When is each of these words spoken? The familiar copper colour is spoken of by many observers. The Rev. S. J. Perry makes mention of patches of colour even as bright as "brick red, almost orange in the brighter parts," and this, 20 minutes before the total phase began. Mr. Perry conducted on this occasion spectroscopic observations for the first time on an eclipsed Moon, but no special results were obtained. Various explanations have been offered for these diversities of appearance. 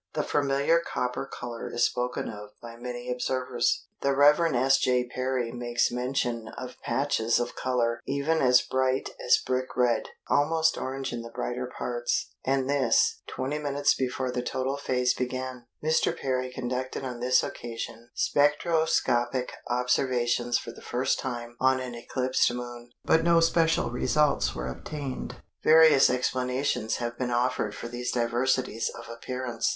The 0.13 0.23
familiar 0.23 0.79
copper 0.79 1.27
colour 1.31 1.71
is 1.71 1.83
spoken 1.83 2.27
of 2.27 2.59
by 2.59 2.75
many 2.75 3.07
observers. 3.11 3.85
The 4.01 4.15
Rev. 4.15 4.55
S. 4.55 4.79
J. 4.79 5.03
Perry 5.07 5.51
makes 5.51 5.91
mention 5.91 6.47
of 6.57 6.81
patches 6.81 7.39
of 7.39 7.55
colour 7.55 8.01
even 8.07 8.39
as 8.39 8.63
bright 8.63 9.11
as 9.23 9.37
"brick 9.37 9.77
red, 9.77 10.07
almost 10.27 10.75
orange 10.75 11.13
in 11.13 11.21
the 11.21 11.29
brighter 11.29 11.67
parts," 11.77 12.31
and 12.43 12.67
this, 12.67 13.21
20 13.27 13.59
minutes 13.59 13.93
before 13.93 14.31
the 14.31 14.41
total 14.41 14.75
phase 14.75 15.13
began. 15.13 15.67
Mr. 15.83 16.17
Perry 16.19 16.51
conducted 16.51 17.03
on 17.03 17.19
this 17.19 17.43
occasion 17.43 18.09
spectroscopic 18.15 19.51
observations 19.67 20.57
for 20.57 20.71
the 20.71 20.81
first 20.81 21.19
time 21.19 21.55
on 21.59 21.79
an 21.79 21.93
eclipsed 21.93 22.51
Moon, 22.51 22.89
but 23.05 23.23
no 23.23 23.39
special 23.39 23.91
results 23.91 24.55
were 24.55 24.67
obtained. 24.67 25.35
Various 25.61 26.09
explanations 26.09 26.95
have 26.95 27.19
been 27.19 27.29
offered 27.29 27.75
for 27.75 27.87
these 27.87 28.11
diversities 28.11 28.89
of 28.97 29.07
appearance. 29.07 29.69